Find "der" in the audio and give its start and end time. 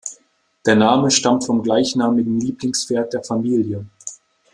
0.65-0.75, 3.13-3.23